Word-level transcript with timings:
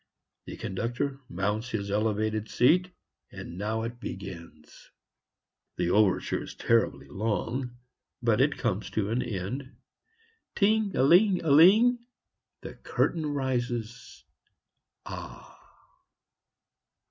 The 0.47 0.57
conductor 0.57 1.21
mounts 1.29 1.69
his 1.69 1.91
elevated 1.91 2.49
seat 2.49 2.89
and 3.31 3.55
now 3.55 3.83
it 3.83 3.99
begins. 3.99 4.89
The 5.77 5.91
overture 5.91 6.41
is 6.41 6.55
terribly 6.55 7.07
long, 7.07 7.77
but 8.19 8.41
it 8.41 8.57
comes 8.57 8.89
to 8.89 9.11
an 9.11 9.21
end. 9.21 9.75
Ting 10.55 10.93
aling 10.95 11.43
aling, 11.45 11.99
the 12.61 12.73
curtain 12.73 13.27
rises. 13.27 14.23
Ah! 15.05 15.59